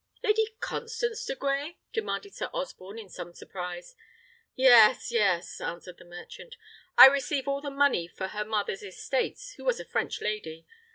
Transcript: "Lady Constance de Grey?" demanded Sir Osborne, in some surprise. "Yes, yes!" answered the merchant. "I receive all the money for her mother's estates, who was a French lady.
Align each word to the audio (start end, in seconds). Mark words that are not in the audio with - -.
"Lady 0.23 0.47
Constance 0.61 1.23
de 1.25 1.35
Grey?" 1.35 1.77
demanded 1.93 2.33
Sir 2.33 2.49
Osborne, 2.53 2.97
in 2.97 3.07
some 3.07 3.35
surprise. 3.35 3.95
"Yes, 4.55 5.11
yes!" 5.11 5.61
answered 5.61 5.99
the 5.99 6.05
merchant. 6.05 6.55
"I 6.97 7.05
receive 7.05 7.47
all 7.47 7.61
the 7.61 7.69
money 7.69 8.07
for 8.07 8.29
her 8.29 8.43
mother's 8.43 8.81
estates, 8.81 9.53
who 9.57 9.63
was 9.63 9.79
a 9.79 9.85
French 9.85 10.19
lady. 10.19 10.65